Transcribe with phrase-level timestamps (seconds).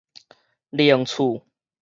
[0.71, 1.43] 凌厝